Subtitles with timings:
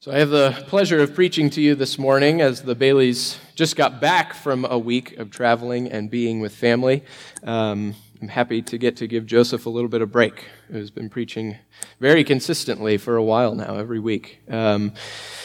[0.00, 3.74] So, I have the pleasure of preaching to you this morning as the Baileys just
[3.74, 7.02] got back from a week of traveling and being with family.
[7.42, 11.10] Um, I'm happy to get to give Joseph a little bit of break, who's been
[11.10, 11.56] preaching
[11.98, 14.38] very consistently for a while now, every week.
[14.48, 14.92] Um,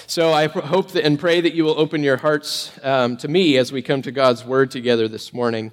[0.05, 3.57] so, I hope that, and pray that you will open your hearts um, to me
[3.57, 5.71] as we come to God's Word together this morning.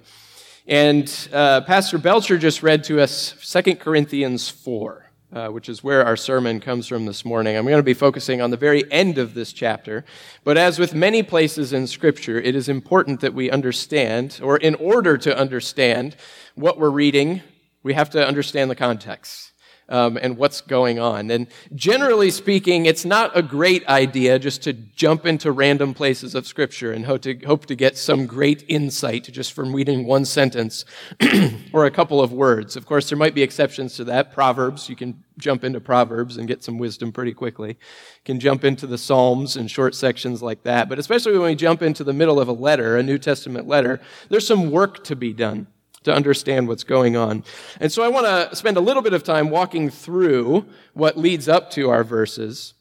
[0.67, 6.05] And uh, Pastor Belcher just read to us 2 Corinthians 4 uh, which is where
[6.05, 7.57] our sermon comes from this morning.
[7.57, 10.05] I'm going to be focusing on the very end of this chapter.
[10.45, 14.75] But as with many places in Scripture, it is important that we understand, or in
[14.77, 16.17] order to understand
[16.55, 17.43] what we're reading,
[17.83, 19.50] we have to understand the context
[19.91, 21.31] um, and what's going on.
[21.31, 26.47] And generally speaking, it's not a great idea just to jump into random places of
[26.47, 30.85] Scripture and hope to, hope to get some great insight just from reading one sentence
[31.73, 32.77] or a couple of words.
[32.77, 34.33] Of course, there might be exceptions to that.
[34.33, 37.71] Proverbs, you can jump into Proverbs and get some wisdom pretty quickly.
[37.71, 40.89] You can jump into the Psalms and short sections like that.
[40.89, 44.01] But especially when we jump into the middle of a letter, a New Testament letter,
[44.29, 45.67] there's some work to be done
[46.05, 47.45] to understand what's going on.
[47.79, 51.49] And so I want to spend a little bit of time walking through what leads
[51.49, 52.75] up to our verses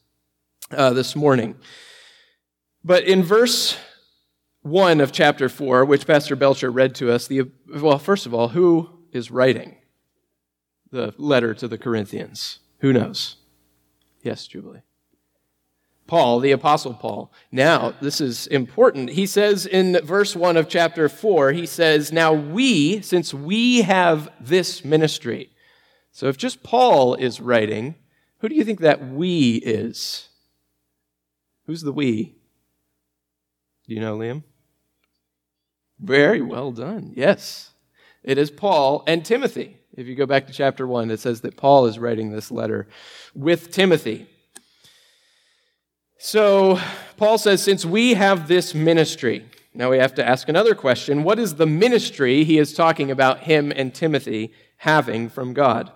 [0.70, 1.56] uh, this morning.
[2.82, 3.76] But in verse
[4.62, 8.48] 1 of chapter 4, which Pastor Belcher read to us, the, well, first of all,
[8.48, 9.76] who is writing
[10.90, 12.60] the letter to the Corinthians?
[12.78, 13.36] Who knows?
[14.22, 14.82] Yes, Jubilee.
[16.10, 17.32] Paul, the Apostle Paul.
[17.52, 19.10] Now, this is important.
[19.10, 24.28] He says in verse 1 of chapter 4, he says, Now we, since we have
[24.40, 25.50] this ministry.
[26.10, 27.94] So if just Paul is writing,
[28.38, 30.30] who do you think that we is?
[31.66, 32.34] Who's the we?
[33.86, 34.42] Do you know, Liam?
[36.00, 37.12] Very well done.
[37.14, 37.70] Yes.
[38.24, 39.76] It is Paul and Timothy.
[39.96, 42.88] If you go back to chapter 1, it says that Paul is writing this letter
[43.32, 44.26] with Timothy.
[46.22, 46.78] So,
[47.16, 51.24] Paul says, since we have this ministry, now we have to ask another question.
[51.24, 55.90] What is the ministry he is talking about him and Timothy having from God?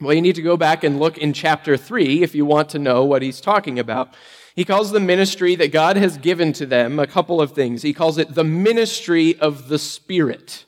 [0.00, 2.80] Well, you need to go back and look in chapter 3 if you want to
[2.80, 4.12] know what he's talking about.
[4.56, 7.82] He calls the ministry that God has given to them a couple of things.
[7.82, 10.64] He calls it the ministry of the Spirit.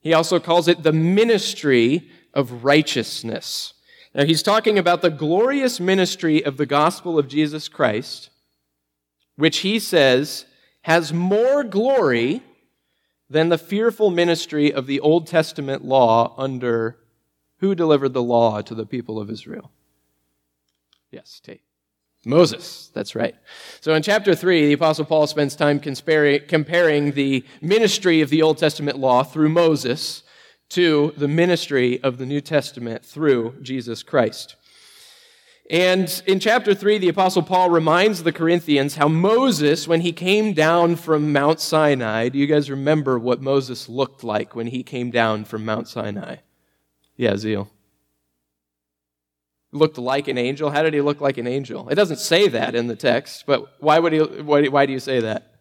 [0.00, 3.72] He also calls it the ministry of righteousness.
[4.16, 8.30] Now, he's talking about the glorious ministry of the gospel of Jesus Christ,
[9.36, 10.46] which he says
[10.82, 12.42] has more glory
[13.28, 16.96] than the fearful ministry of the Old Testament law under
[17.58, 19.70] who delivered the law to the people of Israel?
[21.10, 21.60] Yes, Tate.
[22.24, 23.34] Moses, that's right.
[23.82, 28.56] So in chapter 3, the Apostle Paul spends time comparing the ministry of the Old
[28.56, 30.22] Testament law through Moses
[30.70, 34.56] to the ministry of the New Testament through Jesus Christ.
[35.68, 40.52] And in chapter 3, the Apostle Paul reminds the Corinthians how Moses, when he came
[40.52, 45.10] down from Mount Sinai, do you guys remember what Moses looked like when he came
[45.10, 46.36] down from Mount Sinai?
[47.16, 47.68] Yeah, Zeal.
[49.72, 50.70] Looked like an angel.
[50.70, 51.88] How did he look like an angel?
[51.88, 55.00] It doesn't say that in the text, but why, would he, why, why do you
[55.00, 55.55] say that?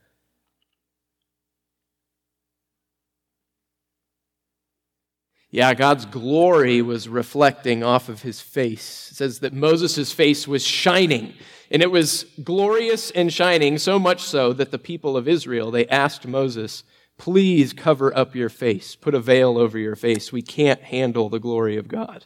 [5.56, 9.10] Yeah, God's glory was reflecting off of his face.
[9.10, 11.34] It says that Moses' face was shining,
[11.72, 15.88] and it was glorious and shining, so much so that the people of Israel, they
[15.88, 16.84] asked Moses,
[17.18, 20.30] please cover up your face, put a veil over your face.
[20.30, 22.26] We can't handle the glory of God.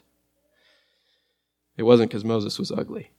[1.76, 3.12] It wasn't because Moses was ugly.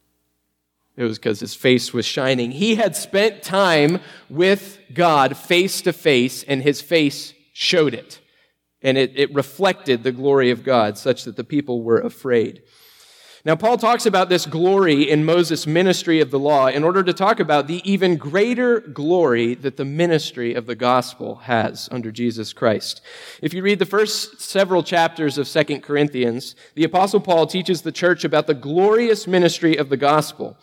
[0.98, 2.52] It was because his face was shining.
[2.52, 8.20] He had spent time with God face to face, and his face showed it
[8.82, 12.64] and it, it reflected the glory of God such that the people were afraid.
[13.44, 17.12] Now, Paul talks about this glory in Moses' ministry of the law in order to
[17.12, 22.54] talk about the even greater glory that the ministry of the gospel has under Jesus
[22.54, 23.02] Christ.
[23.42, 27.92] If you read the first several chapters of 2 Corinthians, the apostle Paul teaches the
[27.92, 30.56] church about the glorious ministry of the gospel.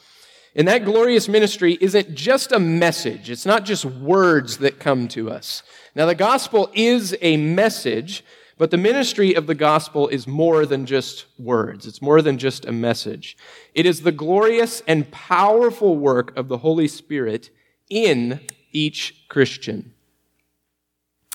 [0.55, 3.31] And that glorious ministry isn't just a message.
[3.31, 5.63] It's not just words that come to us.
[5.95, 8.25] Now, the gospel is a message,
[8.57, 11.87] but the ministry of the gospel is more than just words.
[11.87, 13.37] It's more than just a message.
[13.75, 17.51] It is the glorious and powerful work of the Holy Spirit
[17.89, 18.41] in
[18.73, 19.95] each Christian.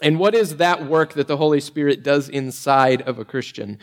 [0.02, 3.78] And what is that work that the Holy Spirit does inside of a Christian?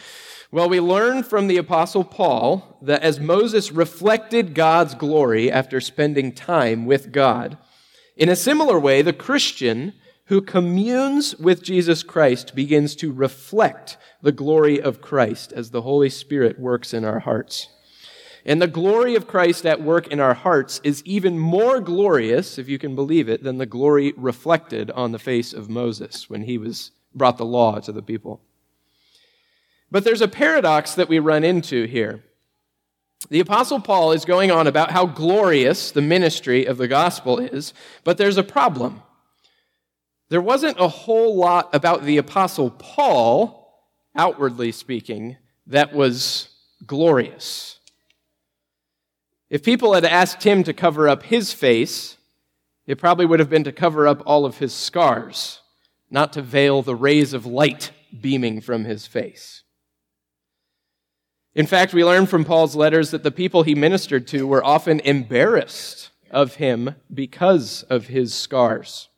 [0.51, 6.33] Well, we learn from the Apostle Paul that as Moses reflected God's glory after spending
[6.33, 7.57] time with God,
[8.17, 9.95] in a similar way, the Christian
[10.27, 16.11] who communes with Jesus Christ begins to reflect the glory of Christ as the Holy
[16.11, 17.69] Spirit works in our hearts.
[18.45, 22.69] And the glory of Christ at work in our hearts is even more glorious, if
[22.69, 26.57] you can believe it, than the glory reflected on the face of Moses when he
[26.57, 28.41] was brought the law to the people.
[29.91, 32.23] But there's a paradox that we run into here.
[33.29, 37.75] The Apostle Paul is going on about how glorious the ministry of the gospel is,
[38.03, 39.03] but there's a problem.
[40.31, 43.85] There wasn't a whole lot about the Apostle Paul,
[44.17, 45.37] outwardly speaking,
[45.67, 46.49] that was
[46.87, 47.80] glorious.
[49.51, 52.17] If people had asked him to cover up his face,
[52.87, 55.61] it probably would have been to cover up all of his scars,
[56.09, 59.65] not to veil the rays of light beaming from his face.
[61.53, 65.01] In fact, we learn from Paul's letters that the people he ministered to were often
[65.01, 69.09] embarrassed of him because of his scars.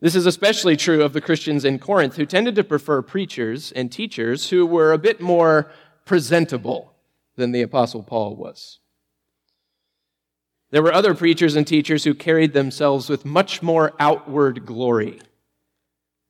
[0.00, 3.92] This is especially true of the Christians in Corinth who tended to prefer preachers and
[3.92, 5.70] teachers who were a bit more
[6.06, 6.94] presentable
[7.36, 8.78] than the Apostle Paul was.
[10.70, 15.20] There were other preachers and teachers who carried themselves with much more outward glory.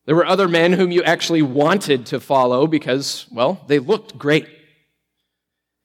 [0.06, 4.48] There were other men whom you actually wanted to follow because, well, they looked great.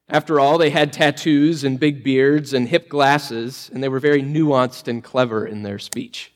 [0.07, 4.21] After all, they had tattoos and big beards and hip glasses, and they were very
[4.21, 6.31] nuanced and clever in their speech.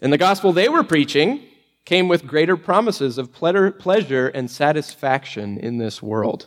[0.00, 1.42] And the gospel they were preaching
[1.84, 6.46] came with greater promises of pleasure and satisfaction in this world.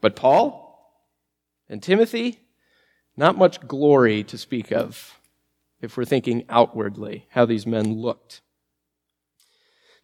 [0.00, 0.69] But Paul
[1.70, 2.40] and Timothy,
[3.16, 5.18] not much glory to speak of
[5.80, 8.42] if we're thinking outwardly how these men looked.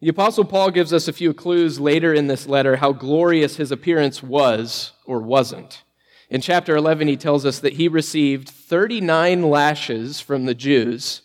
[0.00, 3.72] The Apostle Paul gives us a few clues later in this letter how glorious his
[3.72, 5.82] appearance was or wasn't.
[6.30, 11.22] In chapter 11, he tells us that he received 39 lashes from the Jews.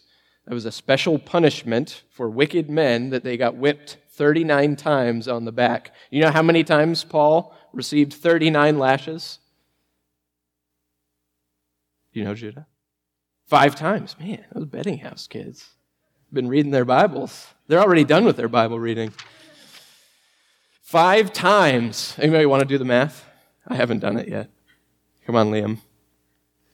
[0.48, 5.46] That was a special punishment for wicked men that they got whipped 39 times on
[5.46, 5.94] the back.
[6.10, 9.40] You know how many times Paul received 39 lashes?
[12.12, 12.68] You know, Judah?
[13.48, 14.16] Five times.
[14.20, 15.72] Man, those betting house kids
[16.32, 17.48] been reading their Bibles.
[17.68, 19.12] They're already done with their Bible reading.
[20.82, 22.16] Five times.
[22.18, 23.26] Anybody want to do the math?
[23.68, 24.50] I haven't done it yet.
[25.26, 25.80] Come on, Liam.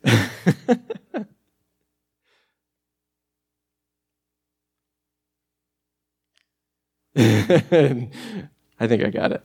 [8.80, 9.44] I think I got it.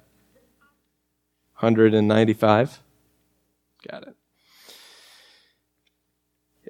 [1.58, 2.80] 195.
[3.88, 4.16] Got it.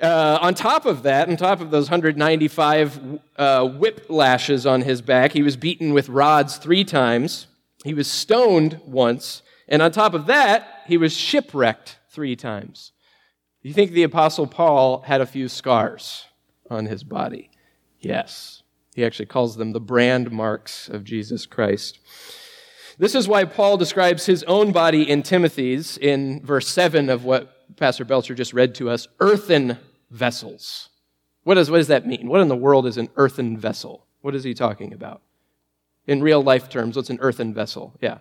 [0.03, 5.01] Uh, on top of that, on top of those 195 uh, whip lashes on his
[5.01, 7.47] back, he was beaten with rods three times.
[7.85, 9.43] He was stoned once.
[9.69, 12.91] And on top of that, he was shipwrecked three times.
[13.63, 16.25] You think the Apostle Paul had a few scars
[16.69, 17.51] on his body?
[18.01, 18.65] Yes.
[18.97, 22.01] He actually calls them the brand marks of Jesus Christ.
[22.99, 27.77] This is why Paul describes his own body in Timothy's in verse 7 of what
[27.77, 29.79] Pastor Belcher just read to us, earthen
[30.13, 30.91] vessels.
[31.43, 32.29] What does, what does that mean?
[32.29, 34.07] What in the world is an earthen vessel?
[34.21, 35.23] What is he talking about?
[36.07, 37.95] In real life terms, what's an earthen vessel?
[38.01, 38.19] Yeah.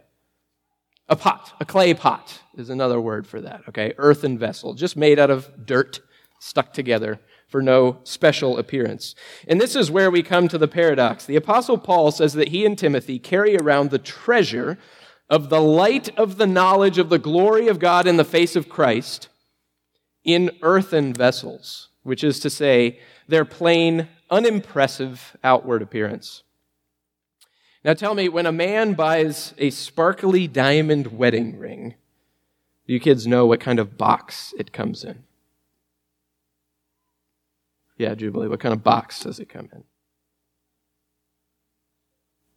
[1.10, 3.94] A pot, a clay pot is another word for that, okay?
[3.98, 6.00] Earthen vessel, just made out of dirt
[6.40, 9.14] stuck together for no special appearance.
[9.48, 11.26] And this is where we come to the paradox.
[11.26, 14.78] The Apostle Paul says that he and Timothy carry around the treasure
[15.30, 18.70] of the light of the knowledge of the glory of God in the face of
[18.70, 19.28] Christ
[20.23, 26.44] in earthen vessels, which is to say, their plain, unimpressive outward appearance.
[27.83, 31.95] Now tell me, when a man buys a sparkly diamond wedding ring,
[32.85, 35.23] do you kids know what kind of box it comes in?
[37.97, 39.83] Yeah, Jubilee, what kind of box does it come in?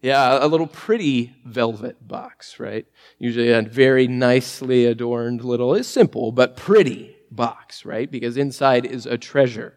[0.01, 2.87] Yeah, a little pretty velvet box, right?
[3.19, 8.11] Usually a very nicely adorned little, it's simple, but pretty box, right?
[8.11, 9.75] Because inside is a treasure.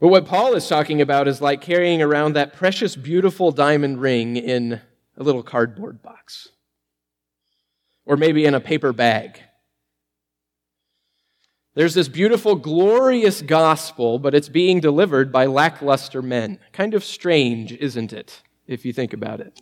[0.00, 4.36] But what Paul is talking about is like carrying around that precious, beautiful diamond ring
[4.36, 4.80] in
[5.16, 6.48] a little cardboard box,
[8.04, 9.40] or maybe in a paper bag.
[11.74, 16.58] There's this beautiful, glorious gospel, but it's being delivered by lackluster men.
[16.72, 19.60] Kind of strange, isn't it, if you think about it?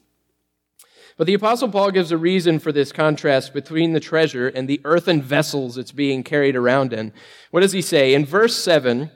[1.20, 4.80] But the Apostle Paul gives a reason for this contrast between the treasure and the
[4.84, 7.12] earthen vessels it's being carried around in.
[7.50, 8.14] What does he say?
[8.14, 9.10] In verse 7,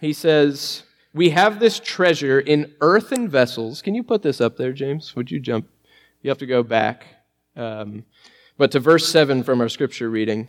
[0.00, 3.82] he says, We have this treasure in earthen vessels.
[3.82, 5.16] Can you put this up there, James?
[5.16, 5.66] Would you jump?
[6.20, 7.06] You have to go back.
[7.56, 8.04] Um,
[8.56, 10.48] but to verse 7 from our scripture reading.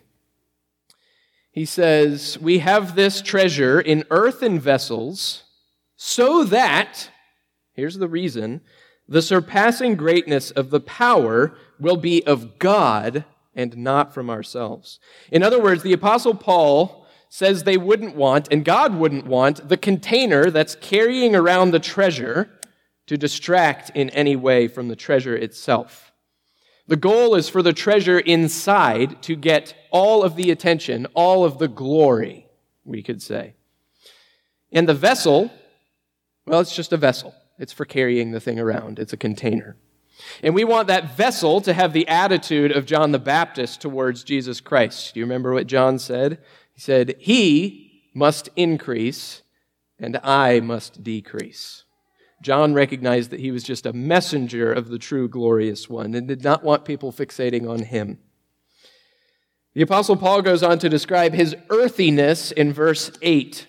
[1.49, 5.41] He says, We have this treasure in earthen vessels
[5.95, 7.09] so that,
[7.73, 8.61] here's the reason,
[9.07, 14.99] the surpassing greatness of the power will be of God and not from ourselves.
[15.31, 19.77] In other words, the Apostle Paul says they wouldn't want, and God wouldn't want, the
[19.77, 22.49] container that's carrying around the treasure
[23.07, 26.11] to distract in any way from the treasure itself.
[26.87, 31.57] The goal is for the treasure inside to get all of the attention, all of
[31.57, 32.47] the glory,
[32.85, 33.55] we could say.
[34.71, 35.51] And the vessel,
[36.45, 37.33] well, it's just a vessel.
[37.59, 39.77] It's for carrying the thing around, it's a container.
[40.41, 44.61] And we want that vessel to have the attitude of John the Baptist towards Jesus
[44.61, 45.13] Christ.
[45.13, 46.39] Do you remember what John said?
[46.73, 49.41] He said, He must increase,
[49.99, 51.83] and I must decrease.
[52.41, 56.43] John recognized that he was just a messenger of the true glorious one and did
[56.43, 58.19] not want people fixating on him.
[59.73, 63.65] The Apostle Paul goes on to describe his earthiness in verse 8.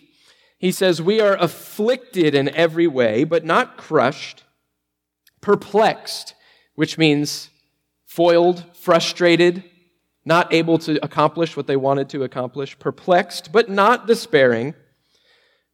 [0.64, 4.44] He says, We are afflicted in every way, but not crushed,
[5.42, 6.34] perplexed,
[6.74, 7.50] which means
[8.06, 9.62] foiled, frustrated,
[10.24, 14.72] not able to accomplish what they wanted to accomplish, perplexed, but not despairing,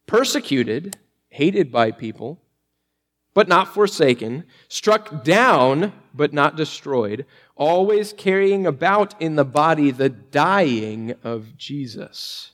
[0.07, 0.97] persecuted,
[1.29, 2.41] hated by people
[3.33, 10.09] but not forsaken, struck down, but not destroyed, always carrying about in the body the
[10.09, 12.51] dying of Jesus.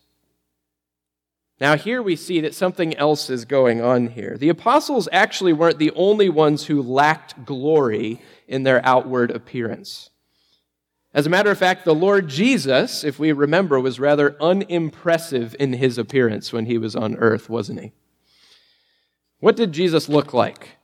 [1.60, 4.38] Now, here we see that something else is going on here.
[4.38, 10.12] The apostles actually weren't the only ones who lacked glory in their outward appearance.
[11.14, 15.74] As a matter of fact, the Lord Jesus, if we remember, was rather unimpressive in
[15.74, 17.92] his appearance when he was on earth, wasn't he?
[19.40, 20.78] What did Jesus look like?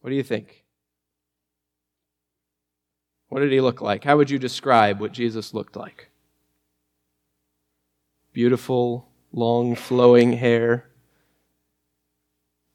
[0.00, 0.64] What do you think?
[3.28, 4.04] What did he look like?
[4.04, 6.07] How would you describe what Jesus looked like?
[8.38, 10.88] Beautiful, long, flowing hair,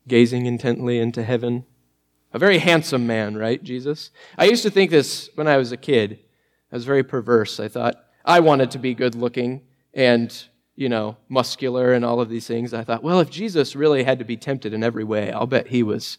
[0.06, 1.64] gazing intently into heaven.
[2.34, 4.12] A very handsome man, right, Jesus?
[4.38, 6.20] I used to think this when I was a kid.
[6.70, 7.62] I was very perverse.
[7.62, 9.62] I thought I wanted to be good looking
[9.94, 10.38] and
[10.76, 12.74] you know, muscular and all of these things.
[12.74, 15.68] I thought, well, if Jesus really had to be tempted in every way, I'll bet
[15.68, 16.18] he was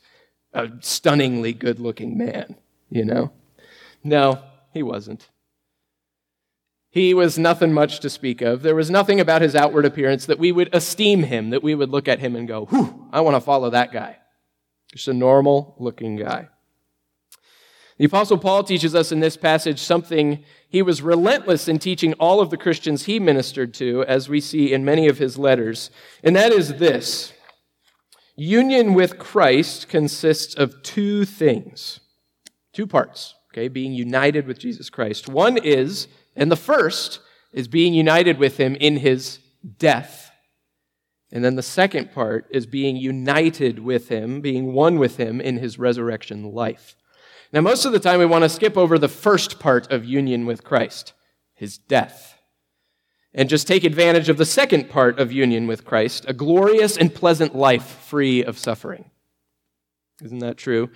[0.54, 2.56] a stunningly good looking man,
[2.88, 3.30] you know?
[4.02, 5.28] No, he wasn't.
[6.94, 8.62] He was nothing much to speak of.
[8.62, 11.90] There was nothing about his outward appearance that we would esteem him, that we would
[11.90, 14.18] look at him and go, whew, I want to follow that guy.
[14.92, 16.50] Just a normal looking guy.
[17.98, 22.40] The Apostle Paul teaches us in this passage something he was relentless in teaching all
[22.40, 25.90] of the Christians he ministered to, as we see in many of his letters,
[26.22, 27.32] and that is this
[28.36, 31.98] Union with Christ consists of two things,
[32.72, 35.28] two parts, okay, being united with Jesus Christ.
[35.28, 37.20] One is, and the first
[37.52, 39.38] is being united with him in his
[39.78, 40.32] death.
[41.30, 45.58] And then the second part is being united with him, being one with him in
[45.58, 46.96] his resurrection life.
[47.52, 50.46] Now, most of the time, we want to skip over the first part of union
[50.46, 51.12] with Christ,
[51.54, 52.36] his death,
[53.32, 57.14] and just take advantage of the second part of union with Christ, a glorious and
[57.14, 59.10] pleasant life free of suffering.
[60.22, 60.90] Isn't that true?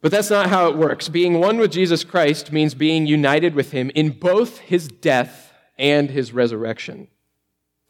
[0.00, 1.08] But that's not how it works.
[1.08, 6.10] Being one with Jesus Christ means being united with him in both his death and
[6.10, 7.08] his resurrection.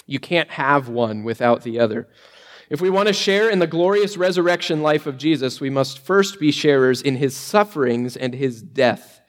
[0.07, 2.09] You can't have one without the other.
[2.69, 6.41] If we want to share in the glorious resurrection life of Jesus, we must first
[6.41, 9.21] be sharers in his sufferings and his death.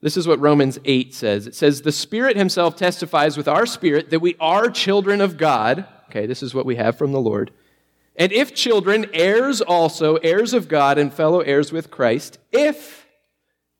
[0.00, 1.46] This is what Romans 8 says.
[1.46, 5.86] It says, The Spirit himself testifies with our spirit that we are children of God.
[6.10, 7.52] Okay, this is what we have from the Lord.
[8.16, 13.06] And if children, heirs also, heirs of God and fellow heirs with Christ, if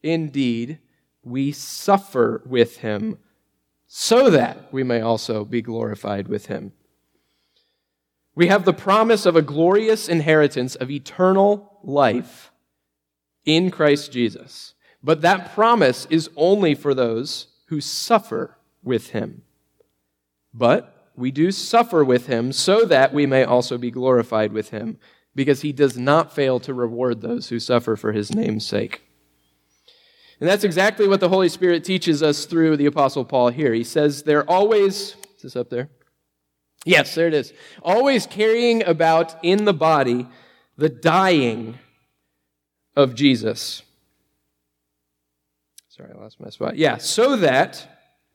[0.03, 0.79] indeed
[1.23, 3.19] we suffer with him,
[3.87, 6.73] so that we may also be glorified with him.
[8.35, 12.51] We have the promise of a glorious inheritance of eternal life
[13.45, 14.75] in Christ Jesus.
[15.03, 19.43] But that promise is only for those who suffer with him.
[20.53, 24.99] But we do suffer with him so that we may also be glorified with him,
[25.35, 29.03] because he does not fail to reward those who suffer for his name's sake.
[30.41, 33.73] And that's exactly what the Holy Spirit teaches us through the Apostle Paul here.
[33.73, 35.91] He says they're always, is this up there?
[36.85, 37.53] Yes, there it is.
[37.83, 40.29] Always carrying about in the body
[40.77, 41.79] the dying
[42.95, 43.83] of Jesus.
[45.89, 46.77] Sorry, I lost my spot.
[46.77, 47.89] Yeah, so that,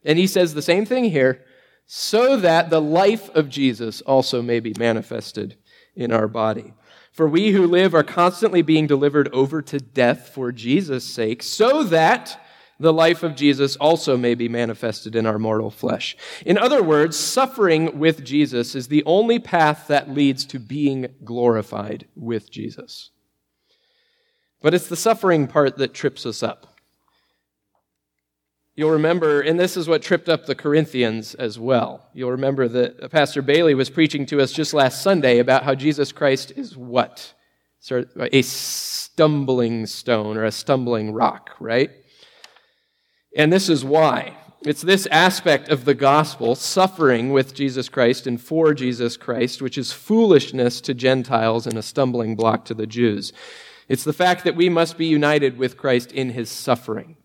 [0.03, 1.45] and he says the same thing here,
[1.91, 5.58] so that the life of Jesus also may be manifested
[5.96, 6.75] in our body.
[7.12, 11.81] For we who live are constantly being delivered over to death for Jesus' sake, so
[11.86, 12.39] that
[12.79, 16.15] the life of Jesus also may be manifested in our mortal flesh.
[16.46, 22.08] In other words, suffering with Jesus is the only path that leads to being glorified
[22.15, 23.10] with Jesus.
[24.62, 26.75] But it's the suffering part that trips us up.
[28.79, 32.07] You'll remember, and this is what tripped up the Corinthians as well.
[32.13, 36.13] You'll remember that Pastor Bailey was preaching to us just last Sunday about how Jesus
[36.13, 37.33] Christ is what?
[37.91, 41.91] A stumbling stone or a stumbling rock, right?
[43.36, 44.38] And this is why.
[44.62, 49.77] It's this aspect of the gospel, suffering with Jesus Christ and for Jesus Christ, which
[49.77, 53.33] is foolishness to Gentiles and a stumbling block to the Jews.
[53.89, 57.17] It's the fact that we must be united with Christ in his suffering.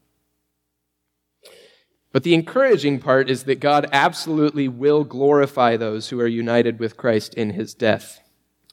[2.14, 6.97] But the encouraging part is that God absolutely will glorify those who are united with
[6.97, 8.21] Christ in his death.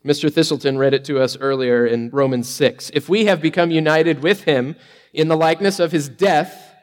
[0.06, 0.32] Mr.
[0.32, 2.92] Thistleton read it to us earlier in Romans 6.
[2.94, 4.76] If we have become united with him
[5.12, 6.76] in the likeness of his death,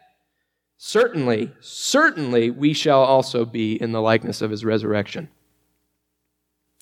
[0.76, 5.28] certainly, certainly we shall also be in the likeness of his resurrection.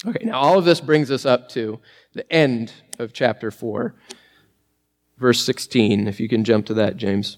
[0.06, 1.80] Okay, now all of this brings us up to
[2.14, 3.94] the end of chapter 4,
[5.18, 6.08] verse 16.
[6.08, 7.36] If you can jump to that, James.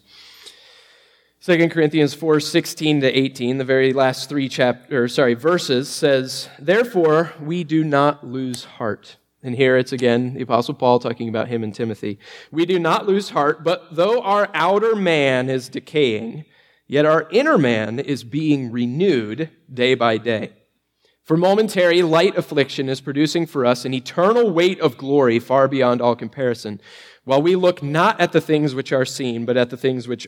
[1.40, 7.32] 2 Corinthians 4, 16 to 18, the very last three chapter, sorry, verses says, Therefore
[7.40, 9.18] we do not lose heart.
[9.40, 12.18] And here it's again the Apostle Paul talking about him and Timothy.
[12.50, 16.44] We do not lose heart, but though our outer man is decaying,
[16.88, 20.54] yet our inner man is being renewed day by day.
[21.22, 26.00] For momentary light affliction is producing for us an eternal weight of glory far beyond
[26.00, 26.80] all comparison,
[27.22, 30.26] while we look not at the things which are seen, but at the things which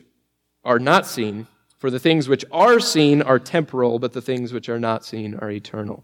[0.63, 1.47] are not seen.
[1.77, 5.35] For the things which are seen are temporal, but the things which are not seen
[5.35, 6.03] are eternal.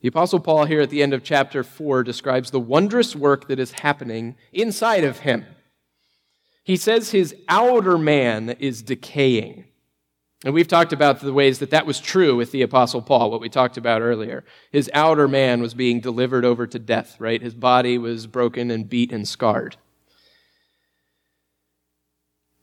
[0.00, 3.58] The Apostle Paul, here at the end of chapter 4, describes the wondrous work that
[3.58, 5.46] is happening inside of him.
[6.64, 9.64] He says his outer man is decaying.
[10.44, 13.40] And we've talked about the ways that that was true with the Apostle Paul, what
[13.40, 14.44] we talked about earlier.
[14.70, 17.40] His outer man was being delivered over to death, right?
[17.40, 19.76] His body was broken and beat and scarred.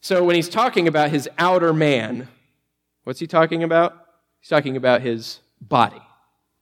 [0.01, 2.27] So when he's talking about his outer man,
[3.03, 3.93] what's he talking about?
[4.39, 6.01] He's talking about his body,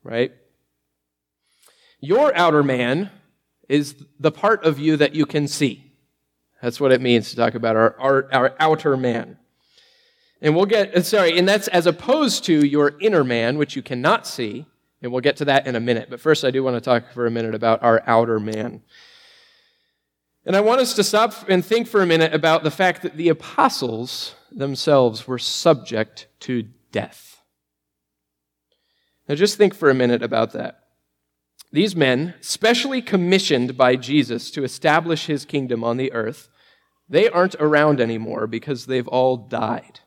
[0.03, 0.33] right?
[2.01, 3.09] Your outer man
[3.69, 5.89] is the part of you that you can see.
[6.61, 9.37] That's what it means to talk about our, our, our outer man.
[10.41, 14.27] And we'll get, sorry, and that's as opposed to your inner man, which you cannot
[14.27, 14.65] see.
[15.01, 16.09] And we'll get to that in a minute.
[16.09, 18.81] But first, I do want to talk for a minute about our outer man.
[20.45, 23.17] And I want us to stop and think for a minute about the fact that
[23.17, 27.41] the apostles themselves were subject to death.
[29.27, 30.83] Now, just think for a minute about that.
[31.71, 36.49] These men, specially commissioned by Jesus to establish his kingdom on the earth,
[37.07, 39.99] they aren't around anymore because they've all died.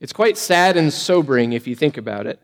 [0.00, 2.40] It's quite sad and sobering if you think about it.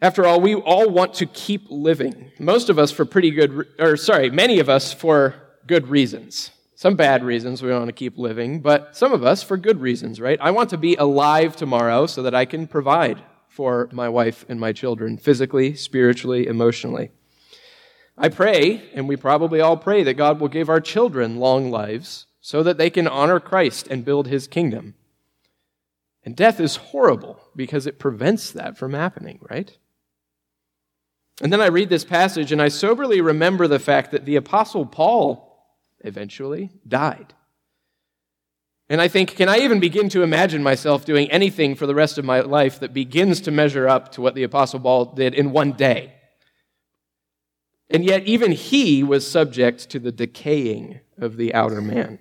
[0.00, 2.30] After all, we all want to keep living.
[2.38, 5.34] Most of us for pretty good, or sorry, many of us for
[5.66, 6.52] good reasons.
[6.76, 10.20] Some bad reasons we want to keep living, but some of us for good reasons,
[10.20, 10.38] right?
[10.40, 14.60] I want to be alive tomorrow so that I can provide for my wife and
[14.60, 17.10] my children, physically, spiritually, emotionally.
[18.16, 22.26] I pray, and we probably all pray, that God will give our children long lives
[22.40, 24.94] so that they can honor Christ and build his kingdom.
[26.24, 29.76] And death is horrible because it prevents that from happening, right?
[31.40, 34.86] And then I read this passage and I soberly remember the fact that the Apostle
[34.86, 35.66] Paul
[36.00, 37.34] eventually died.
[38.88, 42.16] And I think, can I even begin to imagine myself doing anything for the rest
[42.16, 45.52] of my life that begins to measure up to what the Apostle Paul did in
[45.52, 46.14] one day?
[47.90, 52.18] And yet, even he was subject to the decaying of the outer man.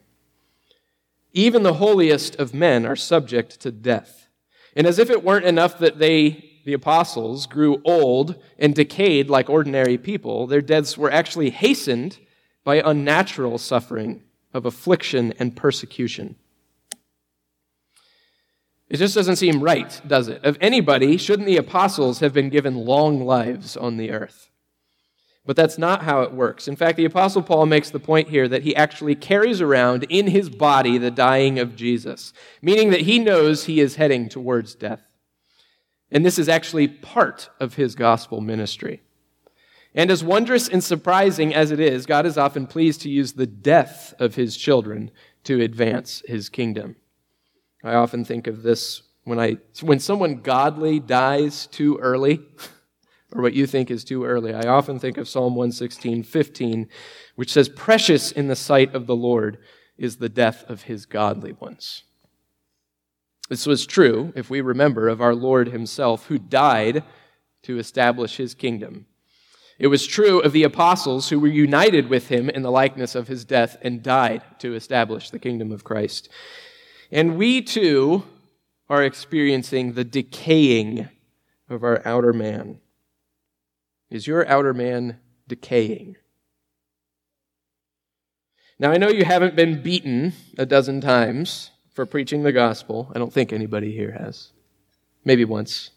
[1.33, 4.27] Even the holiest of men are subject to death.
[4.75, 9.49] And as if it weren't enough that they the apostles grew old and decayed like
[9.49, 12.19] ordinary people, their deaths were actually hastened
[12.65, 14.21] by unnatural suffering
[14.53, 16.35] of affliction and persecution.
[18.89, 20.43] It just doesn't seem right, does it?
[20.43, 24.49] Of anybody, shouldn't the apostles have been given long lives on the earth?
[25.45, 26.67] But that's not how it works.
[26.67, 30.27] In fact, the Apostle Paul makes the point here that he actually carries around in
[30.27, 35.06] his body the dying of Jesus, meaning that he knows he is heading towards death.
[36.11, 39.01] And this is actually part of his gospel ministry.
[39.93, 43.47] And as wondrous and surprising as it is, God is often pleased to use the
[43.47, 45.11] death of his children
[45.43, 46.97] to advance his kingdom.
[47.83, 52.41] I often think of this when, I, when someone godly dies too early,
[53.33, 54.53] or what you think is too early.
[54.53, 56.89] I often think of Psalm 116, 15,
[57.35, 59.57] which says, Precious in the sight of the Lord
[59.97, 62.03] is the death of his godly ones.
[63.49, 67.03] This was true, if we remember, of our Lord himself, who died
[67.63, 69.05] to establish his kingdom.
[69.79, 73.27] It was true of the apostles who were united with him in the likeness of
[73.27, 76.29] his death and died to establish the kingdom of Christ.
[77.11, 78.23] And we too
[78.89, 81.09] are experiencing the decaying
[81.69, 82.79] of our outer man.
[84.09, 86.15] Is your outer man decaying?
[88.79, 93.11] Now, I know you haven't been beaten a dozen times for preaching the gospel.
[93.15, 94.51] I don't think anybody here has.
[95.25, 95.89] Maybe once.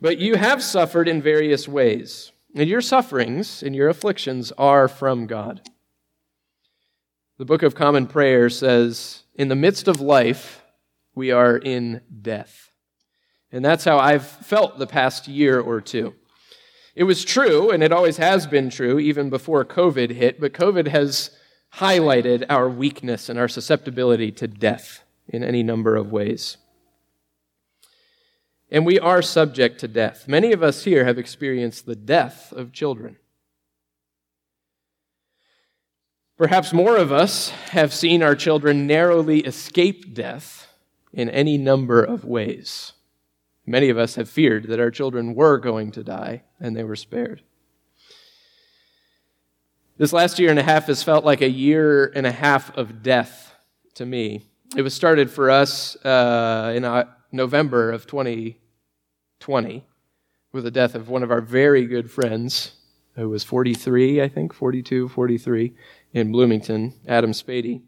[0.00, 5.26] But you have suffered in various ways, and your sufferings and your afflictions are from
[5.26, 5.68] God.
[7.38, 10.62] The Book of Common Prayer says, In the midst of life,
[11.12, 12.70] we are in death.
[13.50, 16.14] And that's how I've felt the past year or two.
[16.94, 20.86] It was true, and it always has been true, even before COVID hit, but COVID
[20.86, 21.35] has
[21.78, 26.56] highlighted our weakness and our susceptibility to death in any number of ways.
[28.70, 30.26] And we are subject to death.
[30.26, 33.16] Many of us here have experienced the death of children.
[36.36, 40.74] Perhaps more of us have seen our children narrowly escape death
[41.12, 42.92] in any number of ways.
[43.64, 46.96] Many of us have feared that our children were going to die and they were
[46.96, 47.42] spared.
[49.98, 53.02] This last year and a half has felt like a year and a half of
[53.02, 53.54] death
[53.94, 54.42] to me.
[54.76, 59.86] It was started for us uh, in November of 2020
[60.52, 62.72] with the death of one of our very good friends
[63.14, 65.72] who was 43, I think, 42, 43,
[66.12, 67.80] in Bloomington, Adam Spady.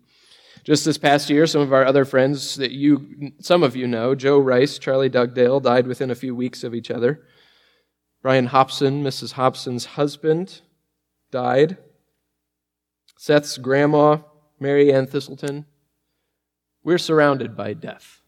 [0.64, 4.14] Just this past year, some of our other friends that you, some of you know,
[4.14, 7.26] Joe Rice, Charlie Dugdale, died within a few weeks of each other.
[8.22, 9.32] Brian Hobson, Mrs.
[9.32, 10.62] Hobson's husband,
[11.30, 11.76] died.
[13.20, 14.18] Seth's grandma,
[14.60, 15.66] Mary Ann Thistleton.
[16.84, 18.22] We're surrounded by death.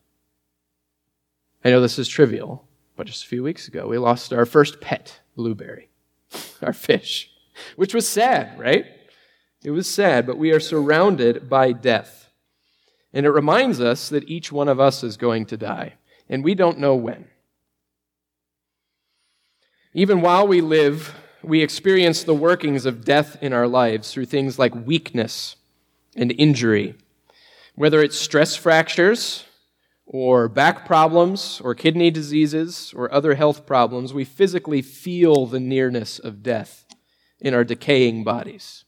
[1.64, 4.81] I know this is trivial, but just a few weeks ago, we lost our first
[4.81, 5.90] pet, Blueberry,
[6.62, 7.31] our fish,
[7.76, 8.85] which was sad, right?
[9.62, 12.33] It was sad, but we are surrounded by death.
[13.12, 15.94] And it reminds us that each one of us is going to die,
[16.29, 17.29] and we don't know when.
[19.94, 24.59] Even while we live, we experience the workings of death in our lives through things
[24.59, 25.57] like weakness
[26.16, 26.94] and injury.
[27.74, 29.44] Whether it's stress fractures,
[30.12, 36.18] or back problems, or kidney diseases, or other health problems, we physically feel the nearness
[36.18, 36.85] of death
[37.38, 38.85] in our decaying bodies.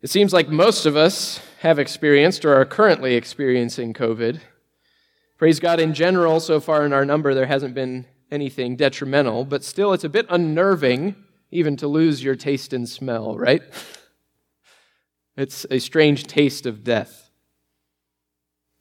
[0.00, 4.40] It seems like most of us have experienced or are currently experiencing COVID.
[5.36, 9.64] Praise God, in general, so far in our number, there hasn't been anything detrimental, but
[9.64, 11.16] still, it's a bit unnerving
[11.50, 13.62] even to lose your taste and smell, right?
[15.36, 17.30] It's a strange taste of death.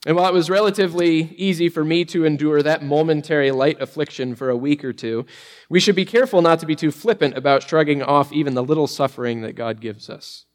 [0.06, 4.50] And while it was relatively easy for me to endure that momentary light affliction for
[4.50, 5.26] a week or two,
[5.70, 8.88] we should be careful not to be too flippant about shrugging off even the little
[8.88, 10.46] suffering that God gives us.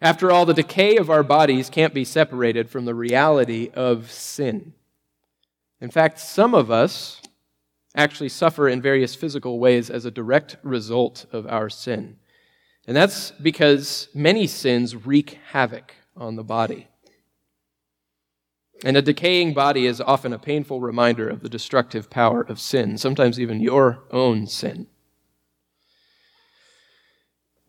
[0.00, 4.74] After all, the decay of our bodies can't be separated from the reality of sin.
[5.80, 7.20] In fact, some of us
[7.98, 12.16] actually suffer in various physical ways as a direct result of our sin.
[12.86, 16.88] And that's because many sins wreak havoc on the body.
[18.84, 22.96] And a decaying body is often a painful reminder of the destructive power of sin,
[22.96, 24.86] sometimes even your own sin.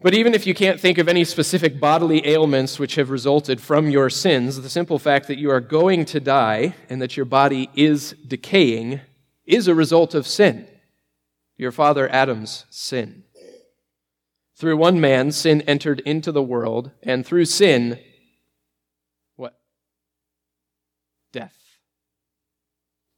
[0.01, 3.89] But even if you can't think of any specific bodily ailments which have resulted from
[3.89, 7.69] your sins, the simple fact that you are going to die and that your body
[7.75, 9.01] is decaying
[9.49, 10.67] is a result of sin,
[11.57, 13.23] your father Adam's sin.
[14.55, 17.99] Through one man, sin entered into the world, and through sin,
[19.35, 19.59] what?
[21.33, 21.57] death.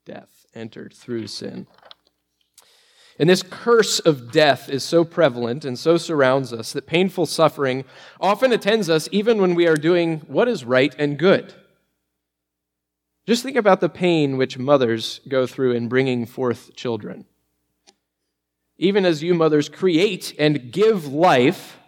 [0.05, 1.67] Death entered through sin.
[3.19, 7.83] And this curse of death is so prevalent and so surrounds us that painful suffering
[8.21, 11.53] often attends us even when we are doing what is right and good.
[13.31, 17.23] Just think about the pain which mothers go through in bringing forth children.
[18.77, 21.79] Even as you mothers create and give life,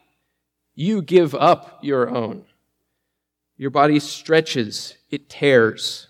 [0.74, 2.46] you give up your own.
[3.58, 6.08] Your body stretches, it tears,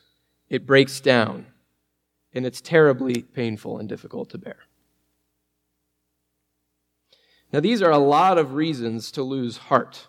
[0.49, 1.47] it breaks down,
[2.31, 4.57] and it's terribly painful and difficult to bear.
[7.51, 10.05] Now, these are a lot of reasons to lose heart.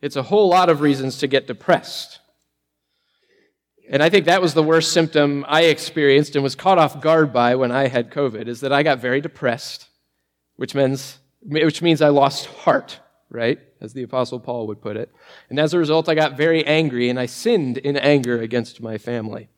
[0.00, 2.20] It's a whole lot of reasons to get depressed.
[3.90, 7.32] And I think that was the worst symptom I experienced and was caught off guard
[7.32, 9.88] by when I had COVID, is that I got very depressed,
[10.56, 13.00] which means, which means I lost heart
[13.32, 13.58] right?
[13.80, 15.10] As the Apostle Paul would put it.
[15.48, 18.98] And as a result, I got very angry and I sinned in anger against my
[18.98, 19.48] family.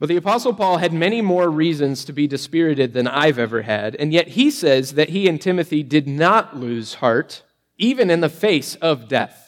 [0.00, 3.96] But the Apostle Paul had many more reasons to be dispirited than I've ever had,
[3.96, 7.42] and yet he says that he and Timothy did not lose heart,
[7.78, 9.47] even in the face of death.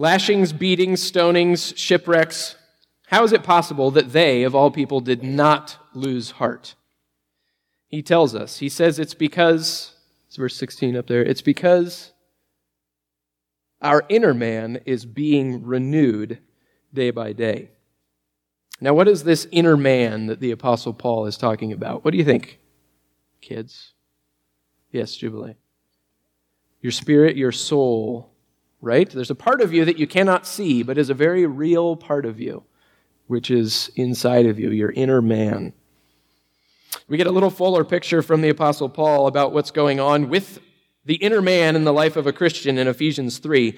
[0.00, 2.56] Lashings, beatings, stonings, shipwrecks.
[3.08, 6.74] How is it possible that they, of all people, did not lose heart?
[7.86, 8.60] He tells us.
[8.60, 9.92] He says it's because,
[10.26, 12.12] it's verse 16 up there, it's because
[13.82, 16.38] our inner man is being renewed
[16.94, 17.68] day by day.
[18.80, 22.06] Now, what is this inner man that the Apostle Paul is talking about?
[22.06, 22.58] What do you think,
[23.42, 23.92] kids?
[24.92, 25.56] Yes, Jubilee.
[26.80, 28.30] Your spirit, your soul,
[28.80, 29.08] right?
[29.08, 32.24] There's a part of you that you cannot see, but is a very real part
[32.24, 32.64] of you,
[33.26, 35.72] which is inside of you, your inner man.
[37.08, 40.60] We get a little fuller picture from the Apostle Paul about what's going on with
[41.04, 43.76] the inner man in the life of a Christian in Ephesians 3.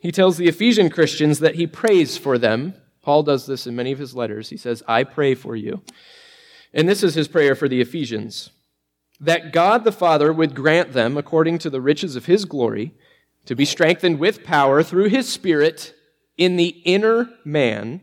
[0.00, 2.74] He tells the Ephesian Christians that he prays for them.
[3.02, 4.48] Paul does this in many of his letters.
[4.48, 5.82] He says, I pray for you.
[6.72, 8.50] And this is his prayer for the Ephesians
[9.20, 12.94] that God the Father would grant them, according to the riches of his glory,
[13.46, 15.94] to be strengthened with power through his Spirit
[16.36, 18.02] in the inner man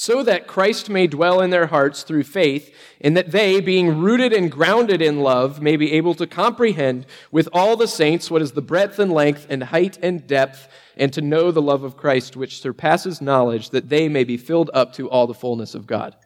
[0.00, 4.32] so that Christ may dwell in their hearts through faith, and that they, being rooted
[4.32, 8.52] and grounded in love, may be able to comprehend with all the saints what is
[8.52, 12.34] the breadth and length and height and depth, and to know the love of Christ,
[12.34, 16.16] which surpasses knowledge, that they may be filled up to all the fullness of God.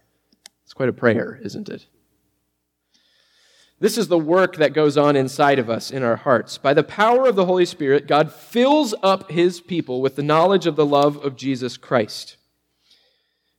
[0.63, 1.89] It's quite a prayer, isn't it?
[3.85, 6.57] This is the work that goes on inside of us in our hearts.
[6.57, 10.65] By the power of the Holy Spirit, God fills up his people with the knowledge
[10.65, 12.39] of the love of Jesus Christ.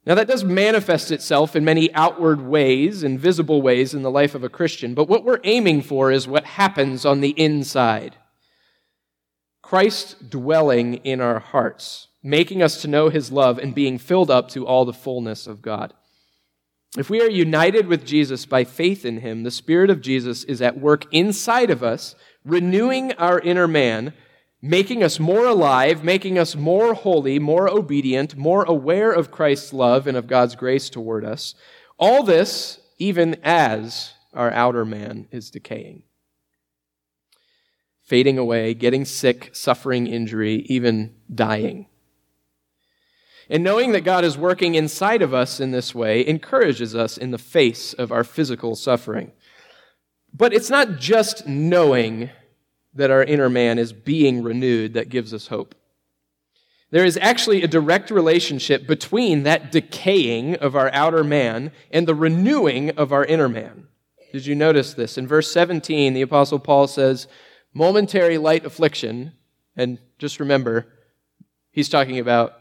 [0.04, 4.34] Now, that does manifest itself in many outward ways and visible ways in the life
[4.34, 8.16] of a Christian, but what we're aiming for is what happens on the inside.
[9.62, 14.50] Christ dwelling in our hearts, making us to know his love and being filled up
[14.50, 15.94] to all the fullness of God.
[16.98, 20.62] If we are united with Jesus by faith in him, the Spirit of Jesus is
[20.62, 24.14] at work inside of us, renewing our inner man
[24.66, 30.08] making us more alive, making us more holy, more obedient, more aware of Christ's love
[30.08, 31.54] and of God's grace toward us.
[32.00, 36.04] All this, even as our outer man is decaying,
[38.04, 41.88] fading away, getting sick, suffering injury, even dying.
[43.50, 47.32] And knowing that God is working inside of us in this way encourages us in
[47.32, 49.32] the face of our physical suffering.
[50.34, 52.30] But it's not just knowing
[52.94, 55.76] that our inner man is being renewed that gives us hope.
[56.92, 62.16] There is actually a direct relationship between that decaying of our outer man and the
[62.16, 63.88] renewing of our inner man.
[64.32, 65.18] Did you notice this?
[65.18, 67.28] In verse 17, the Apostle Paul says,
[67.74, 69.34] momentary light affliction,
[69.76, 70.88] and just remember,
[71.72, 72.54] he's talking about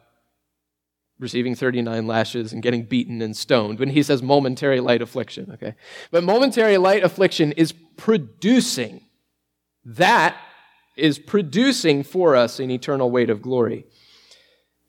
[1.19, 5.75] receiving 39 lashes and getting beaten and stoned when he says momentary light affliction, okay?
[6.11, 9.01] But momentary light affliction is producing
[9.85, 10.37] that
[10.97, 13.85] is producing for us an eternal weight of glory.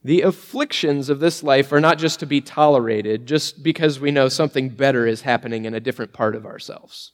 [0.03, 4.29] The afflictions of this life are not just to be tolerated just because we know
[4.29, 7.11] something better is happening in a different part of ourselves.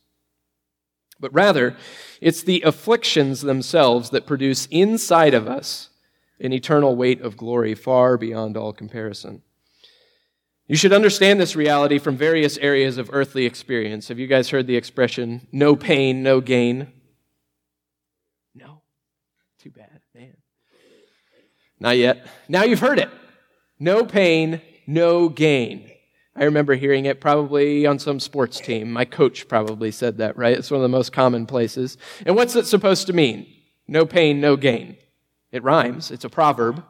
[1.19, 1.78] But rather,
[2.19, 5.89] it's the afflictions themselves that produce inside of us
[6.41, 9.41] an eternal weight of glory far beyond all comparison.
[10.67, 14.08] You should understand this reality from various areas of earthly experience.
[14.08, 16.91] Have you guys heard the expression, no pain, no gain?
[18.56, 18.82] No.
[19.60, 20.38] Too bad, man.
[21.80, 22.25] Not yet.
[22.47, 23.10] Now you've heard it.
[23.80, 25.91] No pain, no gain.
[26.36, 28.91] I remember hearing it probably on some sports team.
[28.91, 30.58] My coach probably said that, right?
[30.58, 31.97] It's one of the most common places.
[32.25, 33.45] And what's it supposed to mean?
[33.88, 34.95] No pain, no gain.
[35.52, 36.84] It rhymes, it's a proverb.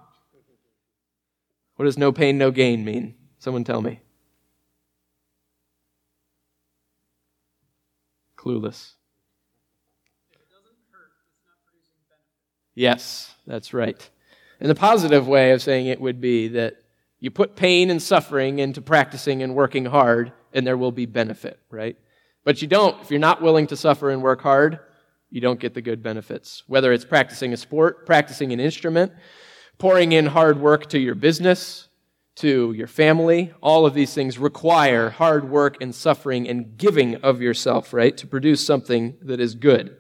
[1.76, 3.16] What does no pain, no gain mean?
[3.40, 4.02] Someone tell me.
[8.38, 8.94] Clueless.
[12.76, 14.10] Yes, that's right.
[14.60, 16.76] And the positive way of saying it would be that
[17.20, 21.60] you put pain and suffering into practicing and working hard, and there will be benefit,
[21.70, 21.98] right?
[22.44, 24.80] But you don't, if you're not willing to suffer and work hard,
[25.32, 26.64] you don't get the good benefits.
[26.68, 29.14] Whether it's practicing a sport, practicing an instrument,
[29.80, 31.88] pouring in hard work to your business,
[32.36, 37.42] to your family, all of these things require hard work and suffering and giving of
[37.42, 39.96] yourself, right, to produce something that is good.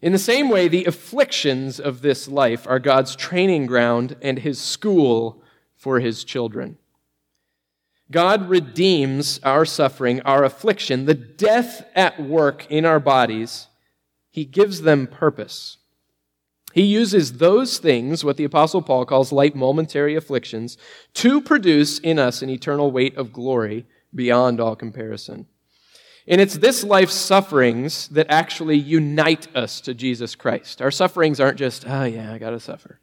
[0.00, 4.60] In the same way, the afflictions of this life are God's training ground and his
[4.60, 5.44] school
[5.76, 6.76] for his children.
[8.12, 13.66] God redeems our suffering, our affliction, the death at work in our bodies.
[14.30, 15.78] He gives them purpose.
[16.72, 20.78] He uses those things, what the Apostle Paul calls light momentary afflictions,
[21.14, 25.46] to produce in us an eternal weight of glory beyond all comparison.
[26.26, 30.80] And it's this life's sufferings that actually unite us to Jesus Christ.
[30.80, 33.00] Our sufferings aren't just, oh, yeah, I got to suffer.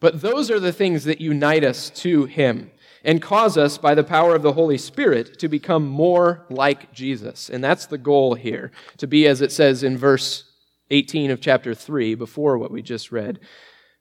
[0.00, 2.70] But those are the things that unite us to Him
[3.04, 7.48] and cause us, by the power of the Holy Spirit, to become more like Jesus.
[7.48, 10.44] And that's the goal here, to be, as it says in verse
[10.90, 13.40] 18 of chapter 3, before what we just read.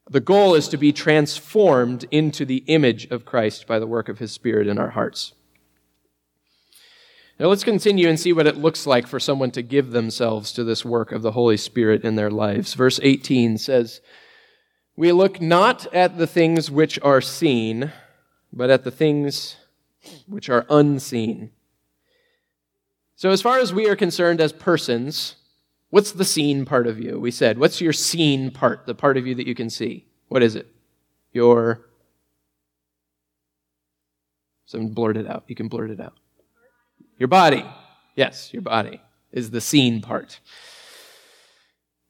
[0.10, 4.20] The goal is to be transformed into the image of Christ by the work of
[4.20, 5.34] His Spirit in our hearts.
[7.40, 10.64] Now let's continue and see what it looks like for someone to give themselves to
[10.66, 12.74] this work of the Holy Spirit in their lives.
[12.74, 14.02] Verse 18 says,
[14.98, 17.94] We look not at the things which are seen,
[18.52, 19.58] but at the things
[20.28, 21.52] which are unseen.
[23.16, 25.36] So, as far as we are concerned as persons,
[25.90, 27.20] what's the seen part of you?
[27.20, 30.06] We said, what's your seen part, the part of you that you can see?
[30.30, 30.68] What is it?
[31.34, 31.86] Your.
[34.66, 35.44] Someone blurt it out.
[35.48, 36.14] You can blurt it out.
[37.18, 37.66] Your body.
[38.16, 40.40] Yes, your body is the seen part.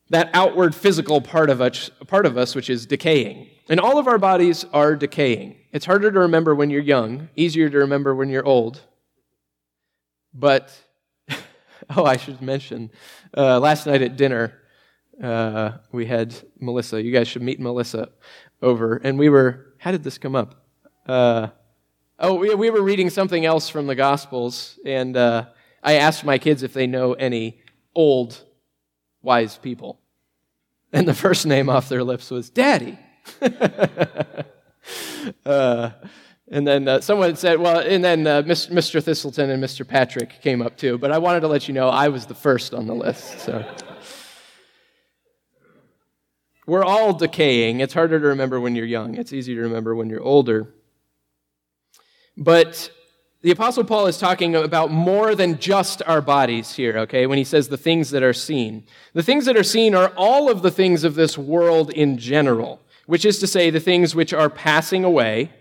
[0.10, 3.48] That outward physical part of us, part of us which is decaying.
[3.70, 5.56] And all of our bodies are decaying.
[5.72, 8.82] It's harder to remember when you're young, easier to remember when you're old.
[10.34, 10.76] But,
[11.96, 12.90] oh, I should mention,
[13.38, 14.60] uh, last night at dinner,
[15.24, 17.00] uh, we had Melissa.
[17.00, 18.10] You guys should meet Melissa
[18.60, 18.98] over.
[18.98, 20.66] And we were, how did this come up?
[21.08, 21.50] Uh,
[22.18, 25.46] oh, we, we were reading something else from the Gospels, and uh,
[25.84, 27.62] I asked my kids if they know any
[27.94, 28.44] old,
[29.22, 30.00] wise people.
[30.92, 32.98] And the first name off their lips was Daddy.
[35.46, 35.92] uh,
[36.52, 39.04] and then uh, someone said, well, and then uh, Mr.
[39.04, 39.88] Thistleton and Mr.
[39.88, 40.98] Patrick came up too.
[40.98, 43.42] But I wanted to let you know I was the first on the list.
[43.42, 43.66] So.
[46.70, 47.80] We're all decaying.
[47.80, 50.72] It's harder to remember when you're young, it's easier to remember when you're older.
[52.38, 52.92] But
[53.42, 57.44] the Apostle Paul is talking about more than just our bodies here, okay, when he
[57.44, 58.86] says the things that are seen.
[59.14, 62.82] The things that are seen are all of the things of this world in general
[63.10, 65.52] which is to say the things which are passing away,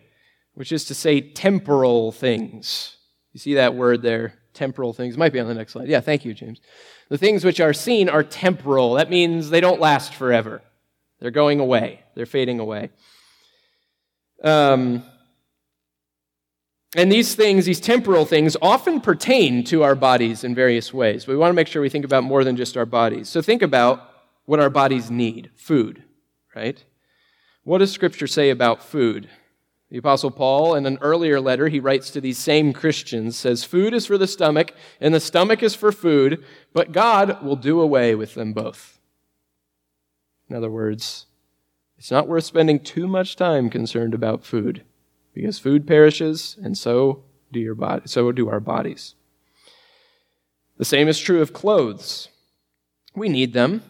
[0.53, 2.99] which is to say temporal things.
[3.33, 5.17] You see that word there, temporal things.
[5.17, 5.89] Might be on the next slide.
[5.89, 6.61] Yeah, thank you, James.
[7.09, 8.93] The things which are seen are temporal.
[8.93, 10.61] That means they don't last forever.
[11.21, 12.01] They're going away.
[12.15, 12.91] They're fading away.
[14.45, 15.03] Um,
[16.97, 21.25] and these things, these temporal things, often pertain to our bodies in various ways.
[21.25, 23.31] But we want to make sure we think about more than just our bodies.
[23.31, 24.07] So think about
[24.45, 26.05] what our bodies need food,
[26.55, 26.85] right?
[27.69, 29.29] What does Scripture say about food?
[29.91, 33.93] The Apostle Paul, in an earlier letter, he writes to these same Christians, says, Food
[33.93, 38.15] is for the stomach, and the stomach is for food, but God will do away
[38.15, 38.99] with them both.
[40.49, 41.27] In other words,
[41.99, 44.83] it's not worth spending too much time concerned about food,
[45.35, 47.77] because food perishes, and so do your
[48.07, 49.15] so do our bodies.
[50.79, 52.29] The same is true of clothes.
[53.15, 53.83] We need them,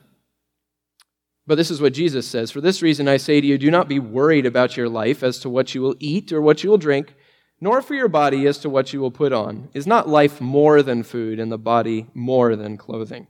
[1.49, 3.89] but this is what Jesus says For this reason I say to you, do not
[3.89, 6.79] be worried about your life as to what you will eat or what you will
[6.79, 7.15] drink,
[7.59, 9.71] nor for your body as to what you will put on.
[9.73, 13.29] Is not life more than food, and the body more than clothing?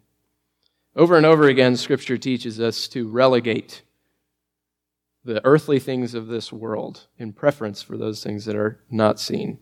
[0.96, 3.82] Over and over again, Scripture teaches us to relegate
[5.24, 9.60] the earthly things of this world in preference for those things that are not seen.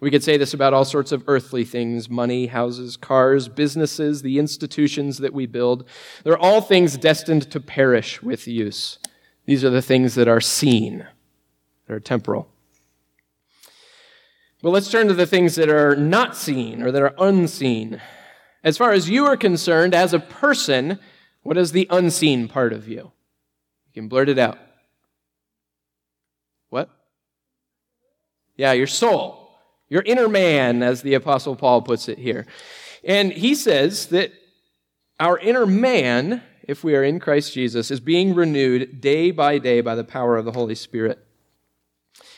[0.00, 4.38] We could say this about all sorts of earthly things money, houses, cars, businesses, the
[4.38, 5.88] institutions that we build.
[6.22, 8.98] They're all things destined to perish with use.
[9.46, 11.06] These are the things that are seen,
[11.86, 12.48] that are temporal.
[14.62, 18.00] But let's turn to the things that are not seen or that are unseen.
[18.62, 20.98] As far as you are concerned, as a person,
[21.42, 23.12] what is the unseen part of you?
[23.92, 24.58] You can blurt it out.
[26.68, 26.90] What?
[28.56, 29.45] Yeah, your soul
[29.88, 32.46] your inner man, as the Apostle Paul puts it here.
[33.04, 34.32] And he says that
[35.20, 39.80] our inner man, if we are in Christ Jesus, is being renewed day by day
[39.80, 41.24] by the power of the Holy Spirit.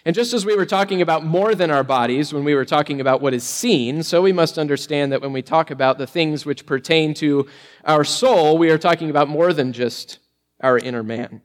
[0.05, 3.01] And just as we were talking about more than our bodies when we were talking
[3.01, 6.47] about what is seen, so we must understand that when we talk about the things
[6.47, 7.49] which pertain to
[7.85, 10.19] our soul, we are talking about more than just
[10.61, 11.43] our inner man.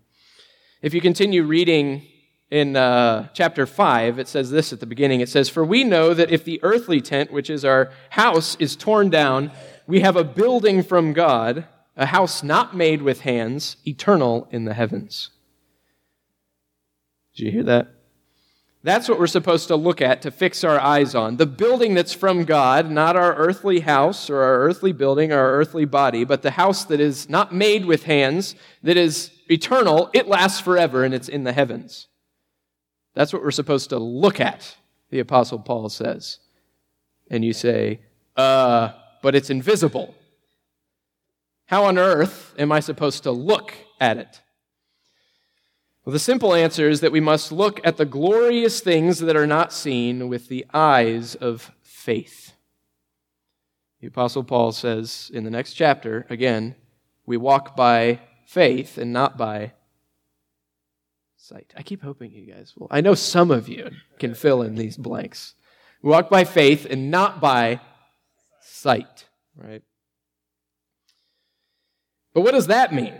[0.82, 2.06] If you continue reading
[2.54, 5.22] in uh, chapter 5, it says this at the beginning.
[5.22, 8.76] It says, For we know that if the earthly tent, which is our house, is
[8.76, 9.52] torn down,
[9.88, 11.66] we have a building from God,
[11.98, 15.32] a house not made with hands, eternal in the heavens.
[17.36, 17.88] Did you hear that?
[18.84, 21.38] That's what we're supposed to look at to fix our eyes on.
[21.38, 25.54] The building that's from God, not our earthly house or our earthly building or our
[25.54, 30.28] earthly body, but the house that is not made with hands, that is eternal, it
[30.28, 32.10] lasts forever, and it's in the heavens.
[33.14, 34.76] That's what we're supposed to look at,
[35.10, 36.40] the Apostle Paul says.
[37.30, 38.00] And you say,
[38.36, 38.92] uh,
[39.22, 40.16] but it's invisible.
[41.66, 44.42] How on earth am I supposed to look at it?
[46.04, 49.48] Well, the simple answer is that we must look at the glorious things that are
[49.48, 52.54] not seen with the eyes of faith.
[54.02, 56.76] The Apostle Paul says in the next chapter, again,
[57.26, 59.72] we walk by faith and not by
[61.44, 61.74] sight.
[61.76, 62.88] I keep hoping you guys will.
[62.90, 65.56] I know some of you can fill in these blanks.
[66.02, 67.82] Walk by faith and not by
[68.62, 69.26] sight,
[69.58, 69.82] right?
[72.34, 73.14] But what does that mean?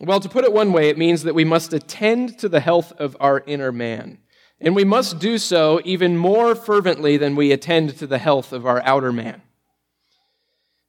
[0.00, 2.92] Well, to put it one way, it means that we must attend to the health
[2.98, 4.18] of our inner man.
[4.60, 8.66] And we must do so even more fervently than we attend to the health of
[8.66, 9.40] our outer man.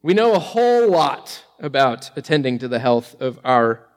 [0.01, 3.87] We know a whole lot about attending to the health of our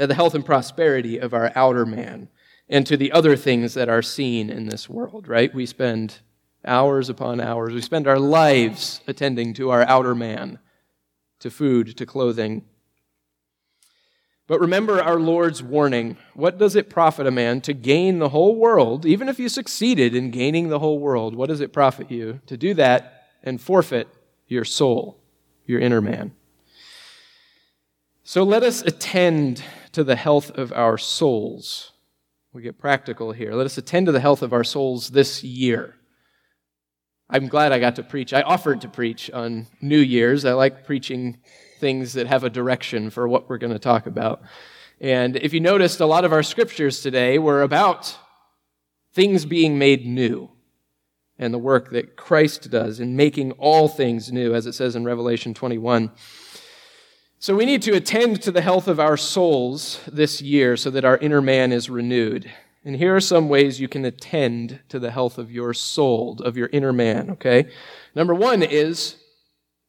[0.00, 2.28] Uh, the health and prosperity of our outer man
[2.68, 5.54] and to the other things that are seen in this world, right?
[5.54, 6.20] We spend
[6.64, 7.74] hours upon hours.
[7.74, 10.58] We spend our lives attending to our outer man,
[11.40, 12.64] to food, to clothing.
[14.46, 16.16] But remember our Lord's warning.
[16.34, 19.06] What does it profit a man to gain the whole world?
[19.06, 22.56] Even if you succeeded in gaining the whole world, what does it profit you to
[22.56, 24.08] do that and forfeit
[24.48, 25.20] your soul?
[25.70, 26.32] your inner man.
[28.24, 29.62] So let us attend
[29.92, 31.92] to the health of our souls.
[32.52, 33.54] We get practical here.
[33.54, 35.96] Let us attend to the health of our souls this year.
[37.28, 38.32] I'm glad I got to preach.
[38.32, 40.44] I offered to preach on New Year's.
[40.44, 41.38] I like preaching
[41.78, 44.42] things that have a direction for what we're going to talk about.
[45.00, 48.18] And if you noticed, a lot of our scriptures today were about
[49.12, 50.50] things being made new
[51.38, 55.04] and the work that Christ does in making all things new, as it says in
[55.04, 56.10] Revelation 21.
[57.42, 61.06] So we need to attend to the health of our souls this year so that
[61.06, 62.52] our inner man is renewed.
[62.84, 66.58] And here are some ways you can attend to the health of your soul, of
[66.58, 67.70] your inner man, okay?
[68.14, 69.16] Number one is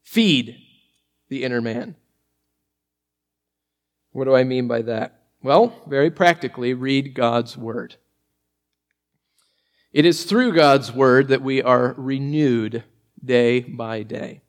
[0.01, 0.55] feed
[1.27, 1.97] the inner man.
[4.13, 5.19] What do I mean by that?
[5.43, 7.97] Well, very practically, read God's Word.
[9.91, 12.85] It is through God's word that we are renewed
[13.21, 14.41] day by day.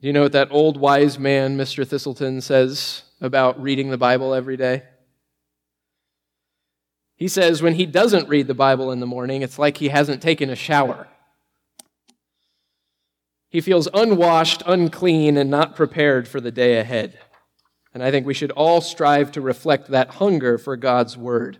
[0.00, 1.86] Do you know what that old wise man, Mr.
[1.86, 4.84] Thistleton, says about reading the Bible every day?
[7.16, 10.22] He says when he doesn't read the Bible in the morning, it's like he hasn't
[10.22, 11.06] taken a shower.
[13.50, 17.18] He feels unwashed, unclean, and not prepared for the day ahead.
[17.92, 21.58] And I think we should all strive to reflect that hunger for God's Word.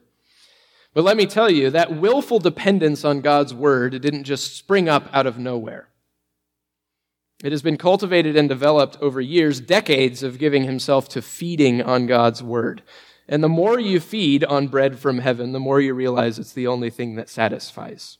[0.94, 5.08] But let me tell you, that willful dependence on God's word didn't just spring up
[5.12, 5.89] out of nowhere.
[7.42, 12.06] It has been cultivated and developed over years, decades of giving himself to feeding on
[12.06, 12.82] God's word.
[13.28, 16.66] And the more you feed on bread from heaven, the more you realize it's the
[16.66, 18.18] only thing that satisfies.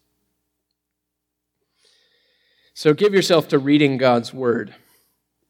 [2.73, 4.75] So give yourself to reading God's word,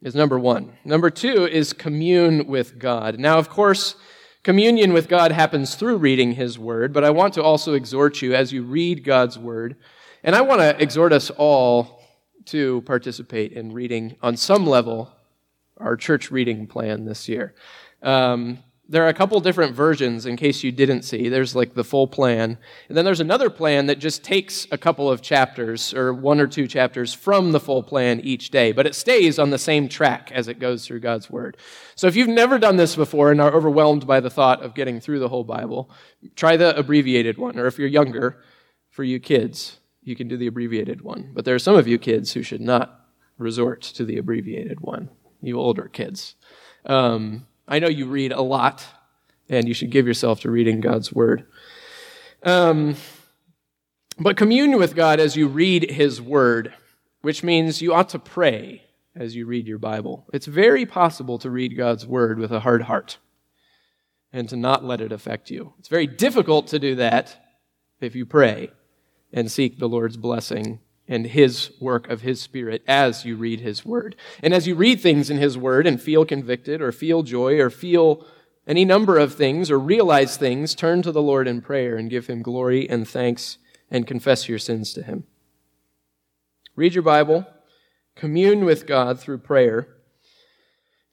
[0.02, 0.72] is number one.
[0.84, 3.20] Number two is commune with God.
[3.20, 3.94] Now, of course,
[4.42, 8.34] Communion with God happens through reading His Word, but I want to also exhort you
[8.34, 9.76] as you read God's Word,
[10.24, 11.99] and I want to exhort us all
[12.46, 15.12] to participate in reading, on some level,
[15.76, 17.54] our church reading plan this year.
[18.02, 18.58] Um,
[18.90, 21.28] there are a couple different versions in case you didn't see.
[21.28, 22.58] There's like the full plan.
[22.88, 26.48] And then there's another plan that just takes a couple of chapters or one or
[26.48, 30.32] two chapters from the full plan each day, but it stays on the same track
[30.32, 31.56] as it goes through God's Word.
[31.94, 34.98] So if you've never done this before and are overwhelmed by the thought of getting
[34.98, 35.88] through the whole Bible,
[36.34, 37.60] try the abbreviated one.
[37.60, 38.42] Or if you're younger,
[38.90, 41.30] for you kids, you can do the abbreviated one.
[41.32, 43.06] But there are some of you kids who should not
[43.38, 46.34] resort to the abbreviated one, you older kids.
[46.86, 48.84] Um, I know you read a lot,
[49.48, 51.46] and you should give yourself to reading God's Word.
[52.42, 52.96] Um,
[54.18, 56.74] but commune with God as you read His Word,
[57.22, 58.82] which means you ought to pray
[59.14, 60.26] as you read your Bible.
[60.32, 63.18] It's very possible to read God's Word with a hard heart
[64.32, 65.74] and to not let it affect you.
[65.78, 67.36] It's very difficult to do that
[68.00, 68.70] if you pray
[69.32, 73.84] and seek the Lord's blessing and His work of His Spirit as you read His
[73.84, 74.16] Word.
[74.42, 77.68] And as you read things in His Word and feel convicted or feel joy or
[77.68, 78.24] feel
[78.66, 82.28] any number of things or realize things, turn to the Lord in prayer and give
[82.28, 83.58] Him glory and thanks
[83.90, 85.24] and confess your sins to Him.
[86.76, 87.46] Read your Bible,
[88.14, 89.88] commune with God through prayer,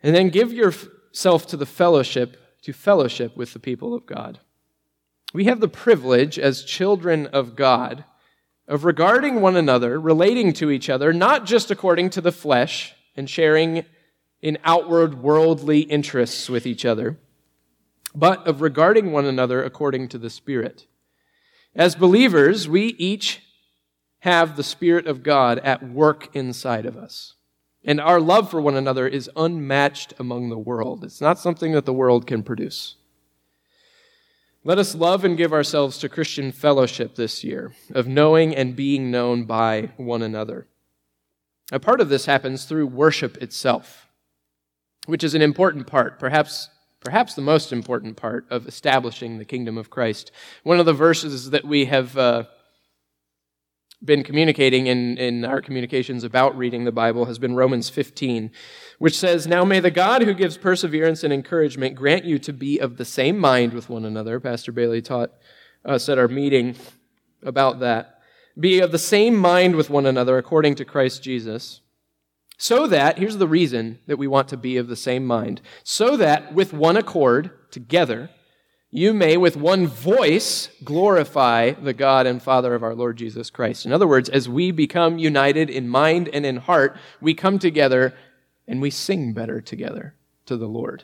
[0.03, 4.39] and then give yourself to the fellowship, to fellowship with the people of God.
[5.33, 8.05] We have the privilege as children of God
[8.67, 13.29] of regarding one another, relating to each other, not just according to the flesh and
[13.29, 13.85] sharing
[14.41, 17.17] in outward worldly interests with each other,
[18.13, 20.85] but of regarding one another according to the Spirit.
[21.75, 23.41] As believers, we each
[24.19, 27.35] have the Spirit of God at work inside of us.
[27.83, 31.03] And our love for one another is unmatched among the world.
[31.03, 32.95] It's not something that the world can produce.
[34.67, 39.09] Let us love and give ourselves to Christian fellowship this year, of knowing and being
[39.09, 40.67] known by one another.
[41.71, 44.09] A part of this happens through worship itself,
[45.05, 46.67] which is an important part, perhaps,
[46.99, 50.33] perhaps the most important part of establishing the kingdom of Christ.
[50.63, 52.43] One of the verses that we have uh,
[54.03, 58.51] been communicating in, in our communications about reading the Bible has been Romans 15,
[58.99, 62.77] which says, Now may the God who gives perseverance and encouragement grant you to be
[62.79, 64.39] of the same mind with one another.
[64.39, 65.31] Pastor Bailey taught
[65.83, 66.75] us at our meeting
[67.41, 68.19] about that.
[68.59, 71.81] Be of the same mind with one another according to Christ Jesus.
[72.57, 76.17] So that, here's the reason that we want to be of the same mind, so
[76.17, 78.31] that with one accord, together,
[78.89, 83.85] you may with one voice glorify the God and Father of our Lord Jesus Christ.
[83.85, 88.13] In other words, as we become united in mind and in heart, we come together
[88.67, 90.15] and we sing better together
[90.45, 91.03] to the Lord.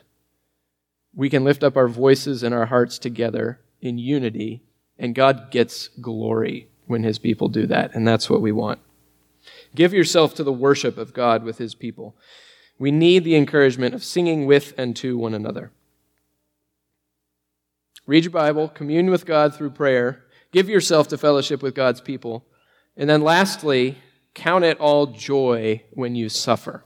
[1.14, 4.62] We can lift up our voices and our hearts together in unity,
[4.98, 8.80] and God gets glory when his people do that, and that's what we want.
[9.74, 12.16] Give yourself to the worship of God with his people.
[12.78, 15.70] We need the encouragement of singing with and to one another.
[18.06, 22.44] Read your Bible, commune with God through prayer, give yourself to fellowship with God's people,
[22.96, 23.98] and then lastly,
[24.34, 26.84] count it all joy when you suffer.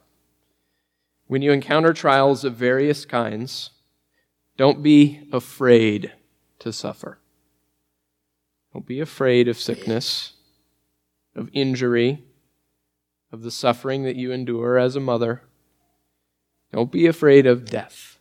[1.26, 3.70] When you encounter trials of various kinds,
[4.56, 6.12] don't be afraid
[6.60, 7.18] to suffer.
[8.72, 10.34] Don't be afraid of sickness,
[11.34, 12.24] of injury,
[13.32, 15.42] of the suffering that you endure as a mother.
[16.72, 18.17] Don't be afraid of death.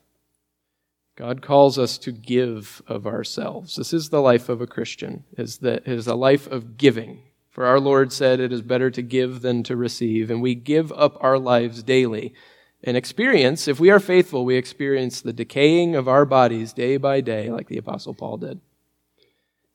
[1.18, 3.76] God calls us to give of ourselves.
[3.76, 7.24] This is the life of a Christian, is that it is a life of giving.
[7.50, 10.92] For our Lord said it is better to give than to receive, and we give
[10.92, 12.36] up our lives daily.
[12.84, 17.22] And experience, if we are faithful, we experience the decaying of our bodies day by
[17.22, 18.62] day, like the Apostle Paul did.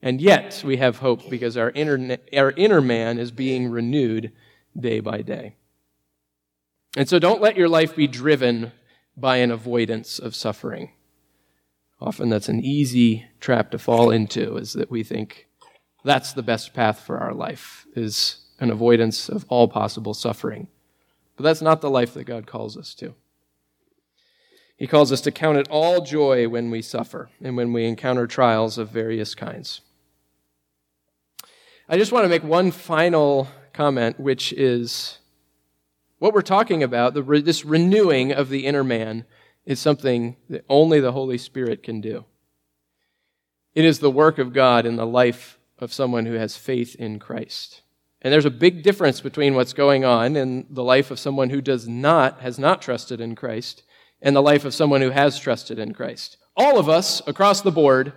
[0.00, 4.30] And yet we have hope because our inner, our inner man is being renewed
[4.78, 5.56] day by day.
[6.96, 8.70] And so don't let your life be driven
[9.16, 10.92] by an avoidance of suffering.
[12.02, 15.46] Often that's an easy trap to fall into, is that we think
[16.04, 20.66] that's the best path for our life, is an avoidance of all possible suffering.
[21.36, 23.14] But that's not the life that God calls us to.
[24.76, 28.26] He calls us to count it all joy when we suffer and when we encounter
[28.26, 29.80] trials of various kinds.
[31.88, 35.18] I just want to make one final comment, which is
[36.18, 39.24] what we're talking about, this renewing of the inner man
[39.64, 42.24] is something that only the Holy Spirit can do.
[43.74, 47.18] It is the work of God in the life of someone who has faith in
[47.18, 47.82] Christ.
[48.20, 51.60] And there's a big difference between what's going on in the life of someone who
[51.60, 53.82] does not, has not trusted in Christ,
[54.20, 56.36] and the life of someone who has trusted in Christ.
[56.56, 58.12] All of us, across the board,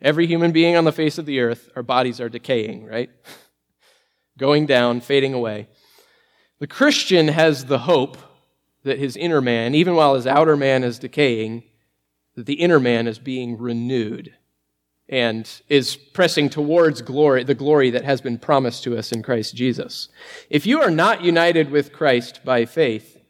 [0.00, 3.10] every human being on the face of the earth, our bodies are decaying, right?
[4.38, 5.68] Going down, fading away.
[6.58, 8.18] The Christian has the hope
[8.86, 11.64] that his inner man, even while his outer man is decaying,
[12.36, 14.32] that the inner man is being renewed
[15.08, 19.56] and is pressing towards glory, the glory that has been promised to us in Christ
[19.56, 20.08] Jesus.
[20.50, 23.20] If you are not united with Christ by faith,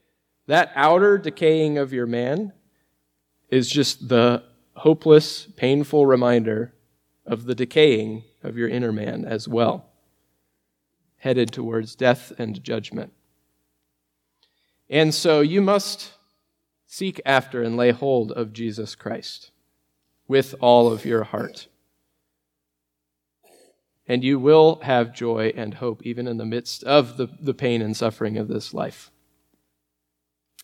[0.46, 2.52] that outer decaying of your man
[3.48, 4.42] is just the
[4.74, 6.74] hopeless, painful reminder
[7.24, 9.86] of the decaying of your inner man as well,
[11.16, 13.12] headed towards death and judgment.
[14.88, 16.12] And so you must
[16.86, 19.50] seek after and lay hold of Jesus Christ
[20.28, 21.68] with all of your heart.
[24.06, 27.82] And you will have joy and hope even in the midst of the, the pain
[27.82, 29.10] and suffering of this life,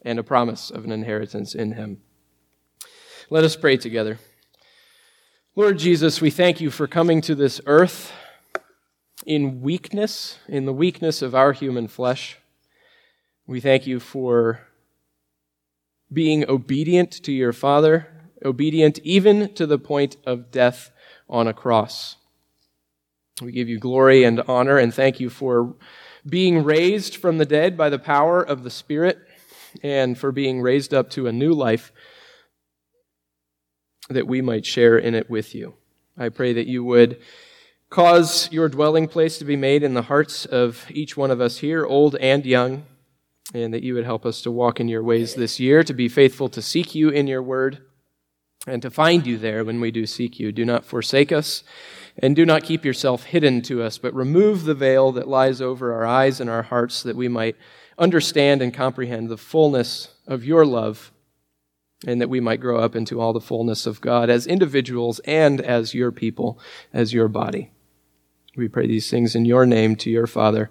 [0.04, 2.02] and a promise of an inheritance in Him.
[3.30, 4.18] Let us pray together.
[5.56, 8.12] Lord Jesus, we thank you for coming to this earth
[9.26, 12.38] in weakness, in the weakness of our human flesh.
[13.47, 14.61] We thank you for
[16.12, 18.07] being obedient to your Father,
[18.45, 20.93] obedient even to the point of death
[21.28, 22.16] on a cross.
[23.40, 25.74] We give you glory and honor and thank you for
[26.24, 29.18] being raised from the dead by the power of the Spirit
[29.82, 31.90] and for being raised up to a new life
[34.09, 35.74] that we might share in it with you.
[36.16, 37.20] I pray that you would
[37.90, 41.59] cause your dwelling place to be made in the hearts of each one of us
[41.59, 42.84] here, old and young
[43.55, 46.09] and that you would help us to walk in your ways this year, to be
[46.09, 47.78] faithful to seek you in your word,
[48.66, 50.53] and to find you there when we do seek you.
[50.53, 51.64] Do not forsake us,
[52.18, 55.92] and do not keep yourself hidden to us, but remove the veil that lies over
[55.92, 57.57] our eyes and our hearts that we might
[57.98, 61.12] understand and comprehend the fullness of your love,
[62.07, 65.61] and that we might grow up into all the fullness of God as individuals and
[65.61, 66.59] as your people,
[66.92, 67.70] as your body.
[68.57, 70.70] We pray these things in your name to your Father.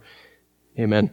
[0.77, 1.09] Amen.